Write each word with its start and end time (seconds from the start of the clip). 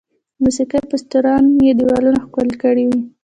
د 0.35 0.37
موسیقي 0.43 0.79
پوسټرونه 0.89 1.51
یې 1.67 1.73
دیوالونه 1.79 2.19
ښکلي 2.25 2.55
کړي 2.63 2.85
وي. 2.89 3.01